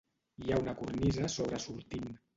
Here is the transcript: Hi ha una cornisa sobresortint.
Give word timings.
Hi 0.45 0.53
ha 0.53 0.57
una 0.63 0.73
cornisa 0.79 1.29
sobresortint. 1.37 2.13